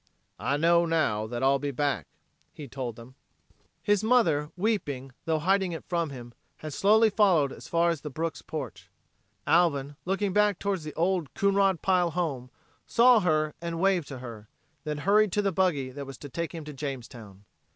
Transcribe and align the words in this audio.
"I 0.39 0.57
know, 0.57 0.87
now, 0.87 1.27
that 1.27 1.43
I'll 1.43 1.59
be 1.59 1.69
back," 1.69 2.07
he 2.51 2.67
told 2.67 2.95
them. 2.95 3.13
His 3.83 4.03
mother, 4.03 4.49
weeping, 4.57 5.11
tho 5.25 5.37
hiding 5.37 5.73
it 5.73 5.83
from 5.85 6.09
him, 6.09 6.33
had 6.57 6.73
slowly 6.73 7.11
followed 7.11 7.53
as 7.53 7.67
far 7.67 7.91
as 7.91 8.01
the 8.01 8.09
Brooks' 8.09 8.41
porch. 8.41 8.89
Alvin, 9.45 9.95
looking 10.05 10.33
back 10.33 10.57
toward 10.57 10.79
the 10.81 10.95
old 10.95 11.31
Coonrod 11.35 11.83
Pile 11.83 12.09
home, 12.09 12.49
saw 12.87 13.19
her 13.19 13.53
and 13.61 13.79
waved 13.79 14.07
to 14.07 14.17
her, 14.17 14.47
then 14.85 14.97
hurried 14.97 15.31
to 15.33 15.41
the 15.43 15.51
buggy 15.51 15.91
that 15.91 16.07
was 16.07 16.17
to 16.17 16.29
take 16.29 16.51
him 16.51 16.65
to 16.65 16.73
Jamestown. 16.73 17.43